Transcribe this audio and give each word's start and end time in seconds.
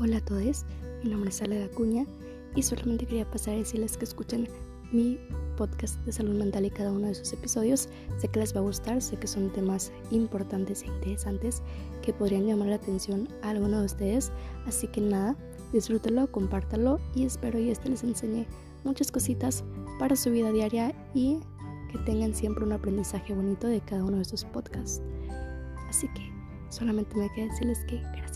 Hola 0.00 0.18
a 0.18 0.20
todos, 0.20 0.64
mi 1.02 1.10
nombre 1.10 1.30
es 1.30 1.42
Ale 1.42 1.64
Acuña 1.64 2.06
y 2.54 2.62
solamente 2.62 3.04
quería 3.04 3.28
pasar 3.28 3.54
a 3.54 3.56
decirles 3.56 3.96
que 3.96 4.04
escuchen 4.04 4.48
mi 4.92 5.18
podcast 5.56 5.98
de 6.04 6.12
salud 6.12 6.36
mental 6.36 6.64
y 6.64 6.70
cada 6.70 6.92
uno 6.92 7.08
de 7.08 7.16
sus 7.16 7.32
episodios. 7.32 7.88
Sé 8.18 8.28
que 8.28 8.38
les 8.38 8.54
va 8.54 8.60
a 8.60 8.62
gustar, 8.62 9.02
sé 9.02 9.16
que 9.16 9.26
son 9.26 9.50
temas 9.50 9.90
importantes 10.12 10.84
e 10.84 10.86
interesantes 10.86 11.64
que 12.00 12.12
podrían 12.12 12.46
llamar 12.46 12.68
la 12.68 12.76
atención 12.76 13.28
a 13.42 13.50
alguno 13.50 13.80
de 13.80 13.86
ustedes. 13.86 14.30
Así 14.68 14.86
que 14.86 15.00
nada, 15.00 15.36
disfrútenlo, 15.72 16.30
compártalo 16.30 17.00
y 17.16 17.24
espero 17.24 17.58
y 17.58 17.70
este 17.70 17.88
les 17.88 18.04
enseñe 18.04 18.46
muchas 18.84 19.10
cositas 19.10 19.64
para 19.98 20.14
su 20.14 20.30
vida 20.30 20.52
diaria 20.52 20.94
y 21.12 21.40
que 21.90 21.98
tengan 22.06 22.36
siempre 22.36 22.64
un 22.64 22.70
aprendizaje 22.70 23.34
bonito 23.34 23.66
de 23.66 23.80
cada 23.80 24.04
uno 24.04 24.18
de 24.18 24.24
sus 24.24 24.44
podcasts. 24.44 25.02
Así 25.88 26.06
que 26.14 26.22
solamente 26.68 27.16
me 27.16 27.28
queda 27.34 27.46
decirles 27.46 27.80
que 27.88 27.96
gracias. 27.96 28.27